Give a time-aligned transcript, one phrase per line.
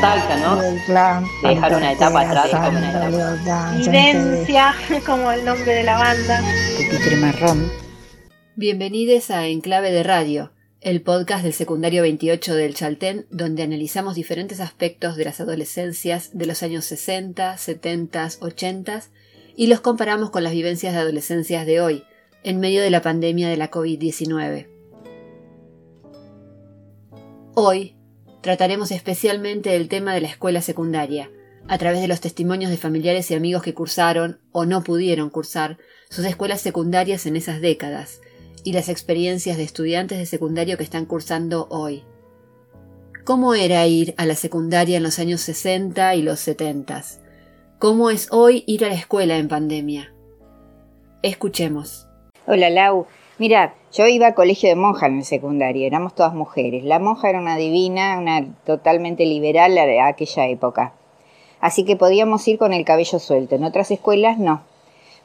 [0.00, 1.48] nostalgia, ¿no?
[1.48, 3.76] dejar una etapa atrás como una etapa.
[3.76, 4.74] Vivencia,
[5.04, 6.40] como el nombre de la banda.
[6.76, 7.68] Pupitre marrón.
[8.54, 14.60] Bienvenidos a Enclave de Radio, el podcast del secundario 28 del Chaltén, donde analizamos diferentes
[14.60, 19.02] aspectos de las adolescencias de los años 60, 70, 80
[19.56, 22.04] y los comparamos con las vivencias de adolescencias de hoy,
[22.44, 24.68] en medio de la pandemia de la COVID-19.
[27.54, 27.97] Hoy
[28.40, 31.30] trataremos especialmente el tema de la escuela secundaria,
[31.66, 35.78] a través de los testimonios de familiares y amigos que cursaron o no pudieron cursar
[36.08, 38.20] sus escuelas secundarias en esas décadas,
[38.64, 42.04] y las experiencias de estudiantes de secundario que están cursando hoy.
[43.24, 47.02] ¿Cómo era ir a la secundaria en los años 60 y los 70?
[47.78, 50.14] ¿Cómo es hoy ir a la escuela en pandemia?
[51.22, 52.08] Escuchemos.
[52.46, 53.06] Hola Lau,
[53.38, 56.84] mira, yo iba a colegio de monjas en el secundario, éramos todas mujeres.
[56.84, 60.92] La monja era una divina, una totalmente liberal a aquella época.
[61.60, 63.54] Así que podíamos ir con el cabello suelto.
[63.54, 64.62] En otras escuelas no.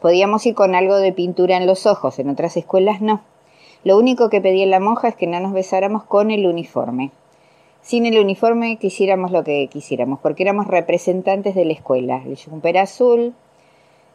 [0.01, 3.21] Podíamos ir con algo de pintura en los ojos, en otras escuelas no.
[3.83, 7.11] Lo único que pedía la monja es que no nos besáramos con el uniforme
[7.83, 12.77] sin el uniforme quisiéramos lo que quisiéramos, porque éramos representantes de la escuela, el jumper
[12.77, 13.33] azul,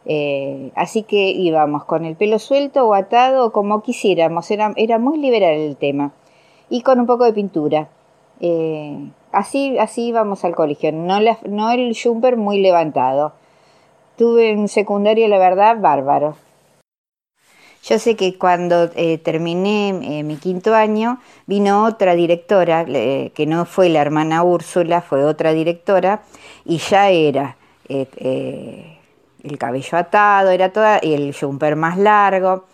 [0.05, 5.53] eh, así que íbamos con el pelo suelto o atado como quisiéramos, era, muy liberal
[5.53, 6.11] el tema,
[6.69, 7.89] y con un poco de pintura.
[8.39, 13.33] Eh, así, así íbamos al colegio, no, el jumper muy levantado.
[14.17, 16.35] Tuve en secundaria, la verdad, bárbaro.
[17.83, 23.87] Yo sé que cuando eh, terminé mi quinto año, vino otra directora, que no fue
[23.87, 26.23] la hermana Úrsula, fue otra directora,
[26.65, 27.55] y ya era
[29.49, 32.65] el cabello atado, era toda, el jumper más largo.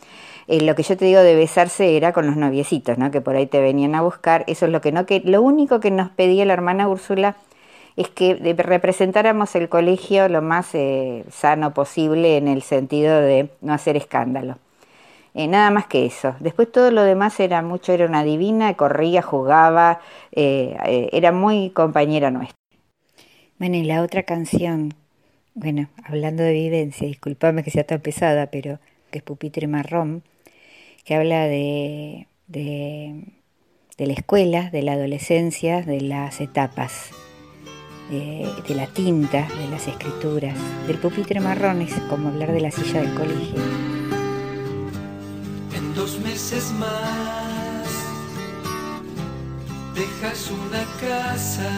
[0.47, 3.11] lo que yo te digo de besarse era con los noviecitos, ¿no?
[3.11, 4.43] que por ahí te venían a buscar.
[4.47, 7.35] Eso es lo que no, que lo único que nos pedía la hermana Úrsula
[7.95, 10.71] es que representáramos el colegio lo más
[11.31, 14.57] sano posible en el sentido de no hacer escándalo.
[15.35, 16.33] Eh, nada más que eso.
[16.39, 19.99] Después todo lo demás era mucho, era una divina, corría, jugaba,
[20.31, 22.55] eh, eh, era muy compañera nuestra.
[23.59, 24.93] Bueno, y la otra canción,
[25.55, 28.79] bueno, hablando de vivencia, disculpame que sea tan pesada, pero
[29.09, 30.23] que es Pupitre Marrón,
[31.03, 33.25] que habla de, de,
[33.97, 37.09] la escuela, de la adolescencia, de las etapas,
[38.11, 40.55] de, de la tinta, de las escrituras.
[40.85, 43.61] Del pupitre marrón es como hablar de la silla del colegio
[45.95, 47.87] dos meses más
[49.95, 51.71] dejas una casa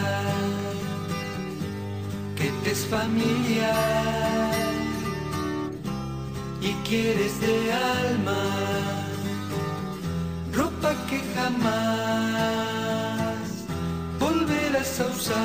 [2.40, 4.54] es familiar
[6.60, 9.06] y quieres de alma
[10.52, 11.74] ropa que jamás
[14.20, 15.38] volverás a usar.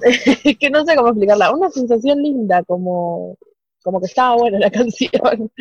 [0.58, 3.36] que no sé cómo explicarla, una sensación linda, como
[3.84, 5.52] como que estaba buena la canción,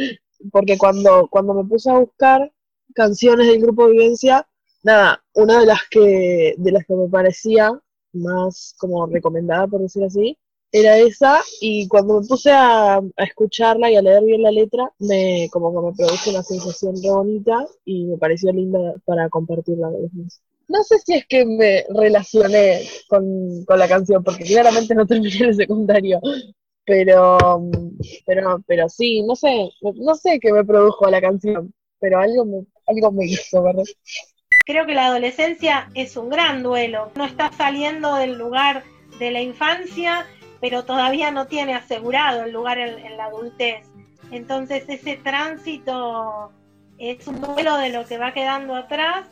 [0.52, 2.52] porque cuando, cuando me puse a buscar
[2.96, 4.48] canciones del grupo Vivencia,
[4.82, 7.80] nada, una de las que, de las que me parecía
[8.14, 10.38] más como recomendada, por decir así,
[10.72, 15.48] era esa, y cuando me puse a, escucharla y a leer bien la letra, me
[15.52, 20.02] como que me produjo una sensación re bonita y me pareció linda para compartirla con
[20.02, 20.42] los.
[20.68, 25.46] No sé si es que me relacioné con, con la canción, porque claramente no terminé
[25.46, 26.20] el secundario,
[26.86, 27.38] pero,
[28.26, 32.66] pero, pero sí, no sé, no sé qué me produjo la canción, pero algo me,
[32.88, 33.84] algo me hizo, ¿verdad?
[34.66, 37.12] Creo que la adolescencia es un gran duelo.
[37.16, 38.84] No está saliendo del lugar
[39.20, 40.26] de la infancia,
[40.62, 43.86] pero todavía no tiene asegurado el lugar en, la adultez.
[44.32, 46.54] Entonces ese tránsito
[46.98, 49.26] es un duelo de lo que va quedando atrás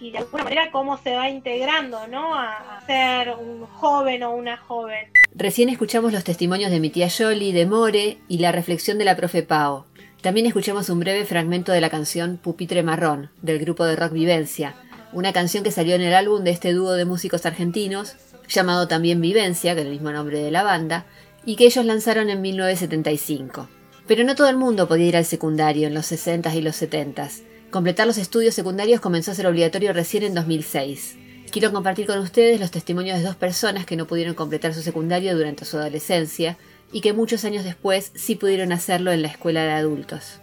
[0.00, 2.34] y de alguna manera cómo se va integrando, ¿no?
[2.34, 5.06] A, a ser un joven o una joven.
[5.36, 9.14] Recién escuchamos los testimonios de mi tía Yoli, de More y la reflexión de la
[9.14, 9.86] profe Pao.
[10.24, 14.74] También escuchamos un breve fragmento de la canción Pupitre Marrón, del grupo de rock Vivencia,
[15.12, 18.16] una canción que salió en el álbum de este dúo de músicos argentinos,
[18.48, 21.04] llamado también Vivencia, que es el mismo nombre de la banda,
[21.44, 23.68] y que ellos lanzaron en 1975.
[24.06, 27.42] Pero no todo el mundo podía ir al secundario en los 60s y los 70s.
[27.70, 31.16] Completar los estudios secundarios comenzó a ser obligatorio recién en 2006.
[31.50, 35.36] Quiero compartir con ustedes los testimonios de dos personas que no pudieron completar su secundario
[35.36, 36.56] durante su adolescencia
[36.94, 40.38] y que muchos años después sí pudieron hacerlo en la escuela de adultos.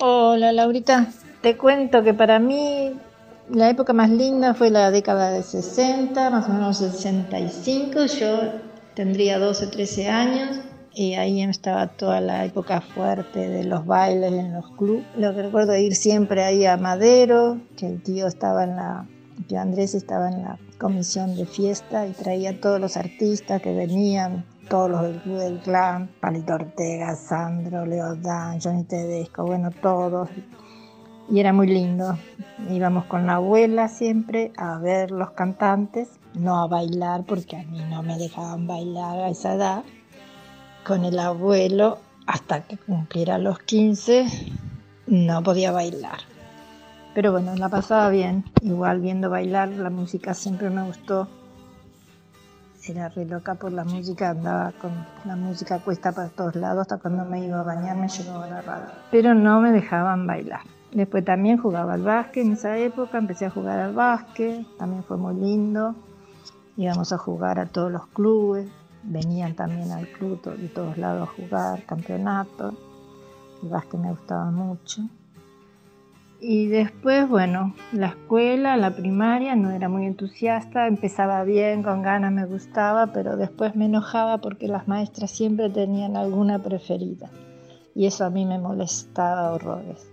[0.00, 1.06] Hola Laurita,
[1.40, 2.94] te cuento que para mí
[3.48, 8.06] la época más linda fue la década de 60, más o menos 65.
[8.06, 8.40] Yo
[8.94, 10.58] tendría 12, 13 años
[10.92, 15.04] y ahí estaba toda la época fuerte de los bailes en los clubes.
[15.16, 19.06] Lo que recuerdo de ir siempre ahí a Madero, que el tío estaba en la
[19.46, 23.74] tío Andrés estaba en la comisión de fiesta y traía a todos los artistas que
[23.74, 30.28] venían, todos los del Club del Clan, Palito Ortega, Sandro, Leodán, Johnny Tedesco, bueno, todos.
[31.30, 32.18] Y era muy lindo.
[32.70, 37.82] Íbamos con la abuela siempre a ver los cantantes, no a bailar porque a mí
[37.88, 39.84] no me dejaban bailar a esa edad.
[40.86, 44.26] Con el abuelo hasta que cumpliera los 15
[45.06, 46.18] no podía bailar.
[47.14, 48.44] Pero bueno, la pasaba bien.
[48.62, 51.28] Igual viendo bailar, la música siempre me gustó.
[52.88, 54.90] Era re loca por la música, andaba con
[55.26, 58.62] la música cuesta para todos lados, hasta cuando me iba a bañar me llevaba la
[58.62, 58.86] radio.
[59.10, 60.62] Pero no me dejaban bailar.
[60.92, 65.18] Después también jugaba al básquet en esa época, empecé a jugar al básquet, también fue
[65.18, 65.94] muy lindo.
[66.78, 68.70] Íbamos a jugar a todos los clubes,
[69.02, 72.72] venían también al club de todos lados a jugar, campeonato.
[73.62, 75.02] El básquet me gustaba mucho.
[76.40, 82.30] Y después, bueno, la escuela, la primaria, no era muy entusiasta, empezaba bien, con ganas
[82.30, 87.28] me gustaba, pero después me enojaba porque las maestras siempre tenían alguna preferida.
[87.92, 90.08] Y eso a mí me molestaba horrores.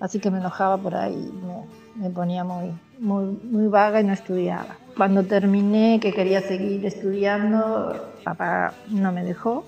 [0.00, 4.12] Así que me enojaba por ahí, me, me ponía muy, muy, muy vaga y no
[4.12, 4.76] estudiaba.
[4.96, 9.64] Cuando terminé, que quería seguir estudiando, papá no me dejó,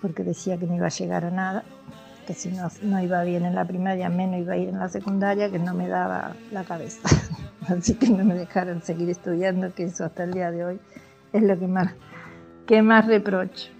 [0.00, 1.64] porque decía que no iba a llegar a nada
[2.30, 4.88] que si no, no iba bien en la primaria, menos iba a ir en la
[4.88, 7.08] secundaria, que no me daba la cabeza.
[7.68, 10.80] Así que no me dejaron seguir estudiando, que eso hasta el día de hoy
[11.32, 11.92] es lo que más,
[12.68, 13.70] que más reprocho.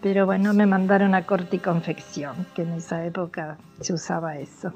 [0.00, 4.72] Pero bueno, me mandaron a corte y confección, que en esa época se usaba eso.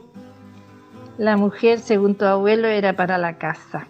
[1.18, 3.88] La mujer, según tu abuelo, era para la casa.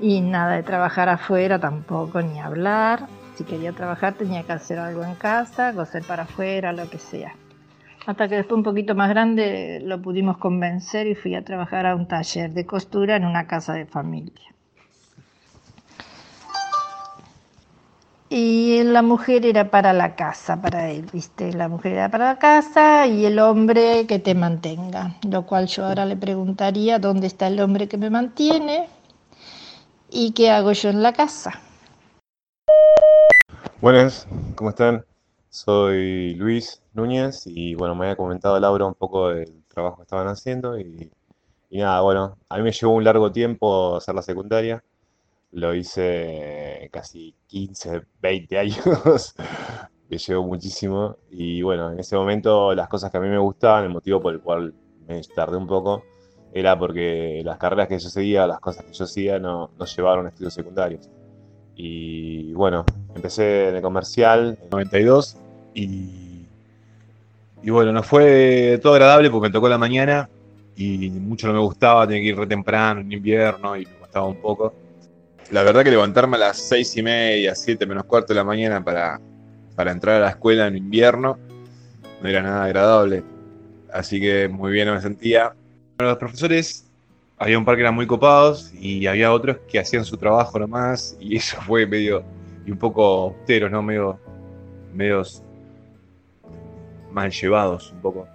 [0.00, 3.08] Y nada de trabajar afuera tampoco, ni hablar.
[3.38, 7.36] Si quería trabajar tenía que hacer algo en casa, coser para afuera, lo que sea.
[8.04, 11.94] Hasta que después un poquito más grande lo pudimos convencer y fui a trabajar a
[11.94, 14.52] un taller de costura en una casa de familia.
[18.28, 21.52] Y la mujer era para la casa, para él, ¿viste?
[21.52, 25.14] La mujer era para la casa y el hombre que te mantenga.
[25.22, 28.88] Lo cual yo ahora le preguntaría dónde está el hombre que me mantiene
[30.10, 31.60] y qué hago yo en la casa.
[33.80, 34.26] Buenas,
[34.56, 35.04] ¿cómo están?
[35.50, 40.26] Soy Luis Núñez y bueno, me había comentado Laura un poco del trabajo que estaban
[40.26, 41.12] haciendo y,
[41.70, 44.82] nada, bueno, a mí me llevó un largo tiempo hacer la secundaria,
[45.52, 49.34] lo hice casi 15, 20 años,
[50.10, 53.84] me llevó muchísimo y bueno, en ese momento las cosas que a mí me gustaban,
[53.84, 54.74] el motivo por el cual
[55.06, 56.02] me tardé un poco,
[56.52, 60.26] era porque las carreras que yo seguía, las cosas que yo hacía no, no llevaron
[60.26, 61.08] a estudios secundarios.
[61.80, 62.84] Y bueno,
[63.14, 65.36] empecé en el comercial en 92
[65.74, 66.44] y,
[67.62, 70.28] y bueno, no fue todo agradable porque me tocó la mañana
[70.76, 74.26] y mucho no me gustaba, tenía que ir re temprano en invierno y me costaba
[74.26, 74.74] un poco.
[75.52, 78.84] La verdad que levantarme a las seis y media, siete menos cuarto de la mañana
[78.84, 79.20] para,
[79.76, 81.38] para entrar a la escuela en invierno
[82.20, 83.22] no era nada agradable.
[83.92, 85.54] Así que muy bien me sentía.
[85.96, 86.87] Bueno, los profesores
[87.38, 91.16] había un par que eran muy copados y había otros que hacían su trabajo nomás
[91.20, 92.24] y eso fue medio
[92.66, 93.82] y un poco austeros, ¿no?
[93.82, 94.18] Medio,
[94.92, 95.42] medios
[97.10, 98.28] mal llevados un poco.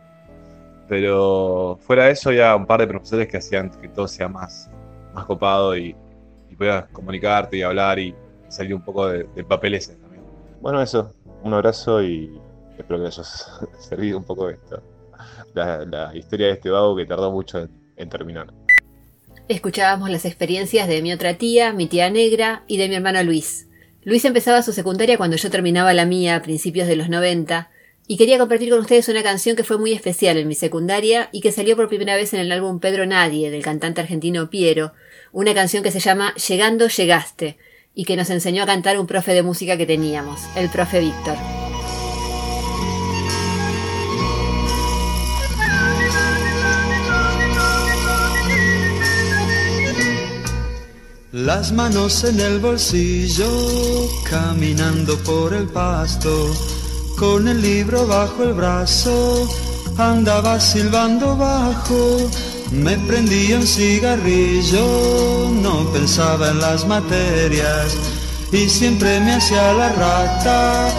[0.87, 4.69] Pero fuera de eso había un par de profesores que hacían que todo sea más,
[5.13, 5.95] más copado y,
[6.49, 8.15] y puedas comunicarte y hablar y
[8.49, 10.23] salir un poco de, de papel ese también.
[10.61, 12.39] Bueno, eso, un abrazo y
[12.77, 14.81] espero que hayas servido un poco de esto.
[15.53, 18.47] La, historia de este vago que tardó mucho en terminar.
[19.49, 23.67] Escuchábamos las experiencias de mi otra tía, mi tía negra y de mi hermano Luis.
[24.03, 27.69] Luis empezaba su secundaria cuando yo terminaba la mía a principios de los 90
[28.07, 31.41] y quería compartir con ustedes una canción que fue muy especial en mi secundaria y
[31.41, 34.93] que salió por primera vez en el álbum Pedro Nadie del cantante argentino Piero,
[35.33, 37.57] una canción que se llama Llegando Llegaste
[37.93, 41.35] y que nos enseñó a cantar un profe de música que teníamos, el profe Víctor.
[51.55, 53.47] Las manos en el bolsillo,
[54.27, 56.51] caminando por el pasto,
[57.15, 59.47] con el libro bajo el brazo,
[59.95, 62.17] andaba silbando bajo,
[62.71, 67.97] me prendía un cigarrillo, no pensaba en las materias
[68.51, 70.89] y siempre me hacía la rata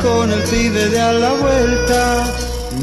[0.00, 2.32] con el pibe de a la vuelta.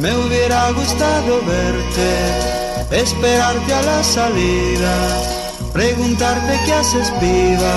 [0.02, 5.41] Me hubiera gustado verte, esperarte a la salida
[5.74, 7.76] preguntarte qué haces viva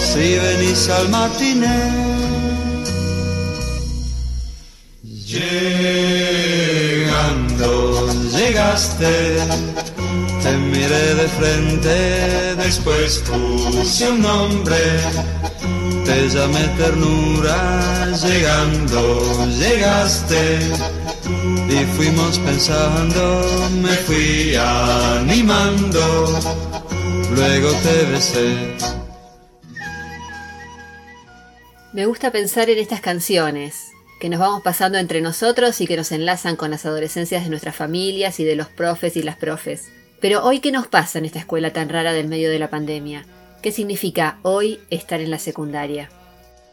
[0.00, 2.12] si venís al matiné.
[5.32, 6.02] Llegando,
[8.36, 9.38] llegaste.
[10.42, 11.94] Te miré de frente,
[12.56, 14.80] después puse un nombre.
[16.04, 19.02] Te llamé ternura, llegando,
[19.58, 20.58] llegaste.
[21.68, 23.24] Y fuimos pensando,
[23.80, 26.38] me fui animando,
[27.34, 28.56] luego te besé.
[31.92, 36.12] Me gusta pensar en estas canciones, que nos vamos pasando entre nosotros y que nos
[36.12, 39.90] enlazan con las adolescencias de nuestras familias y de los profes y las profes.
[40.20, 43.26] Pero hoy, ¿qué nos pasa en esta escuela tan rara del medio de la pandemia?
[43.60, 46.08] ¿Qué significa hoy estar en la secundaria?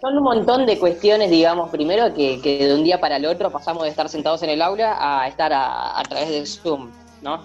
[0.02, 3.84] Son un montón de cuestiones, digamos, primero que, de un día para el otro pasamos
[3.84, 7.44] de estar sentados en el aula a estar a, través del Zoom, ¿no?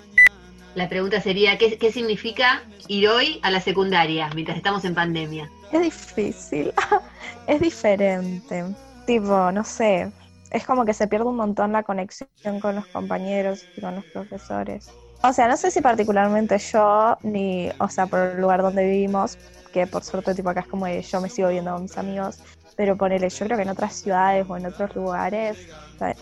[0.75, 5.49] La pregunta sería, ¿qué, ¿qué significa ir hoy a la secundaria mientras estamos en pandemia?
[5.73, 6.73] Es difícil,
[7.47, 8.65] es diferente
[9.07, 10.11] tipo, no sé,
[10.51, 12.29] es como que se pierde un montón la conexión
[12.61, 14.91] con los compañeros y con los profesores.
[15.23, 19.39] O sea, no sé si particularmente yo, ni, o sea, por el lugar donde vivimos,
[19.73, 22.41] que por suerte, tipo, acá es como yo me sigo viendo con mis amigos,
[22.77, 25.59] pero ponele, yo creo que en otras ciudades o en otros lugares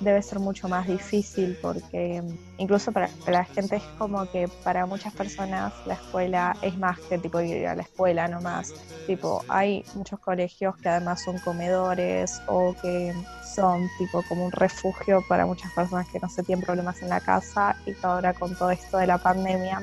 [0.00, 2.22] debe ser mucho más difícil porque
[2.58, 7.18] incluso para la gente es como que para muchas personas la escuela es más que
[7.18, 8.74] tipo ir a la escuela nomás.
[9.06, 13.12] Tipo, hay muchos colegios que además son comedores o que
[13.56, 17.20] son tipo como un refugio para muchas personas que no se tienen problemas en la
[17.20, 19.80] casa y ahora con todo esto de la pandemia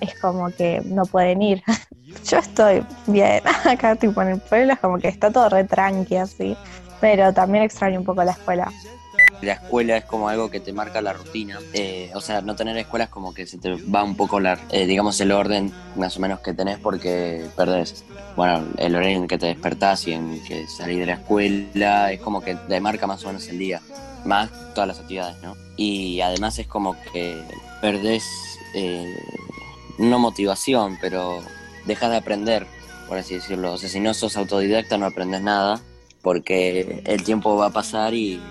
[0.00, 1.62] es como que no pueden ir.
[2.28, 6.16] Yo estoy bien acá, tipo en el pueblo, es como que está todo re tranqui
[6.16, 6.56] así,
[7.00, 8.70] pero también extraño un poco la escuela.
[9.42, 12.76] La escuela es como algo que te marca la rutina, eh, o sea, no tener
[12.78, 16.16] escuela es como que se te va un poco, la, eh, digamos, el orden más
[16.16, 18.04] o menos que tenés porque perdés,
[18.36, 22.20] bueno, el horario en que te despertás y en que salís de la escuela, es
[22.20, 23.82] como que te marca más o menos el día,
[24.24, 25.56] más todas las actividades, ¿no?
[25.76, 27.42] Y además es como que
[27.82, 28.24] perdés
[28.74, 29.14] eh,
[29.98, 31.40] no motivación, pero
[31.86, 32.66] dejas de aprender,
[33.08, 33.72] por así decirlo.
[33.72, 35.80] O sea, si no sos autodidacta no aprendes nada,
[36.22, 38.42] porque el tiempo va a pasar y,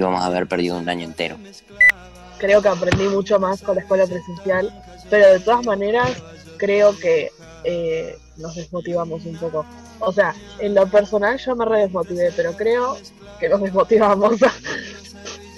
[0.00, 1.36] vamos a haber perdido un año entero.
[2.38, 6.10] Creo que aprendí mucho más con la escuela presencial, pero de todas maneras
[6.58, 7.30] creo que
[7.64, 9.64] eh, nos desmotivamos un poco.
[10.00, 12.98] O sea, en lo personal yo me re desmotivé, pero creo
[13.40, 14.36] que nos desmotivamos.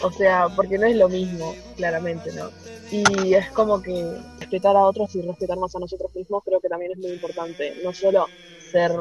[0.07, 2.49] o sea, porque no es lo mismo, claramente, ¿no?
[2.91, 6.93] Y es como que respetar a otros y respetarnos a nosotros mismos creo que también
[6.93, 7.75] es muy importante.
[7.83, 8.29] No solo
[8.71, 8.93] ser,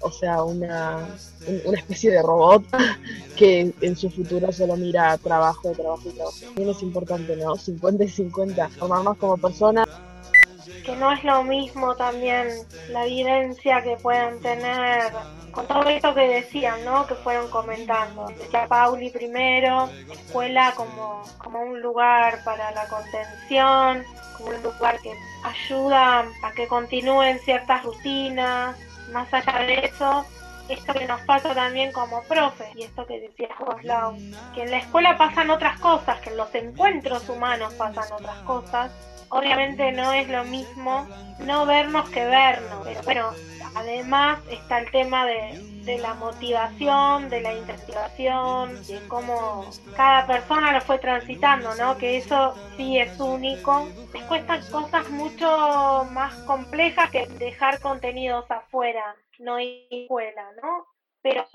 [0.00, 1.06] o sea, una,
[1.64, 2.64] una especie de robot
[3.36, 6.36] que en su futuro solo mira trabajo, trabajo y trabajo.
[6.40, 7.54] También es importante, ¿no?
[7.54, 8.68] 50 y 50.
[8.70, 9.86] Formarnos como personas
[10.84, 12.48] que no es lo mismo también
[12.90, 15.12] la evidencia que puedan tener
[15.52, 17.06] con todo esto que decían, ¿no?
[17.06, 18.26] Que fueron comentando.
[18.28, 24.04] Decía Pauli primero, escuela como, como un lugar para la contención,
[24.36, 25.12] como un lugar que
[25.44, 28.76] ayuda a que continúen ciertas rutinas.
[29.12, 30.26] Más allá de eso,
[30.68, 34.16] esto que nos pasa también como profe, y esto que decía Joslau,
[34.54, 38.92] que en la escuela pasan otras cosas, que en los encuentros humanos pasan otras cosas.
[39.30, 41.06] Obviamente no es lo mismo
[41.40, 43.30] no vernos que vernos, pero bueno,
[43.74, 49.64] Además está el tema de, la motivación, de la investigación, de cómo
[49.96, 51.96] cada persona lo fue transitando, ¿no?
[51.96, 53.88] Que eso sí es único.
[54.12, 60.86] Después están cosas mucho más complejas que dejar contenidos afuera, no escuela, ¿no?
[61.22, 61.46] Pero,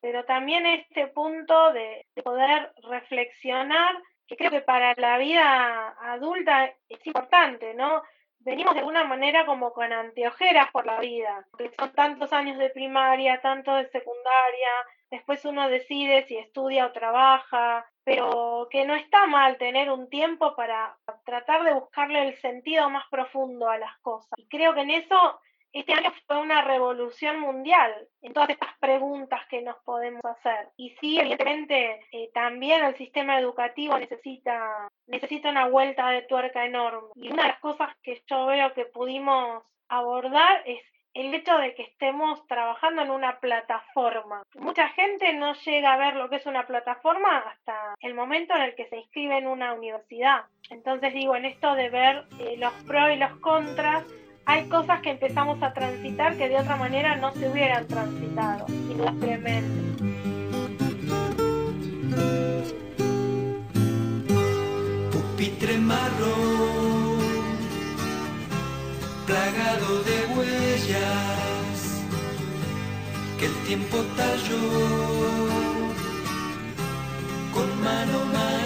[0.00, 6.72] pero también este punto de, de poder reflexionar que creo que para la vida adulta
[6.88, 8.02] es importante, ¿no?
[8.44, 12.70] Venimos de alguna manera como con anteojeras por la vida, que son tantos años de
[12.70, 14.70] primaria, tanto de secundaria,
[15.10, 20.56] después uno decide si estudia o trabaja, pero que no está mal tener un tiempo
[20.56, 24.32] para tratar de buscarle el sentido más profundo a las cosas.
[24.36, 25.40] Y creo que en eso
[25.72, 30.68] este año fue una revolución mundial en todas estas preguntas que nos podemos hacer.
[30.76, 37.08] Y sí, evidentemente, eh, también el sistema educativo necesita, necesita una vuelta de tuerca enorme.
[37.14, 40.82] Y una de las cosas que yo veo que pudimos abordar es
[41.14, 44.42] el hecho de que estemos trabajando en una plataforma.
[44.54, 48.62] Mucha gente no llega a ver lo que es una plataforma hasta el momento en
[48.62, 50.44] el que se inscribe en una universidad.
[50.70, 54.04] Entonces digo, en esto de ver eh, los pros y los contras,
[54.44, 59.82] hay cosas que empezamos a transitar que de otra manera no se hubieran transitado, indudablemente.
[65.12, 67.20] Pupitre marrón,
[69.26, 72.02] plagado de huellas,
[73.38, 75.22] que el tiempo talló
[77.52, 78.61] con mano maestra